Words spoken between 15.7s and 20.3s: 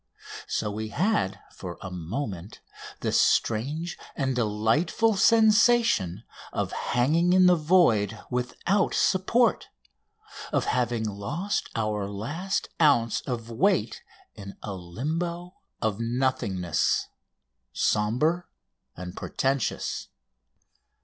of nothingness, sombre and portentous.